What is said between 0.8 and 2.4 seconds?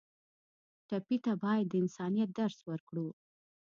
ټپي ته باید د انسانیت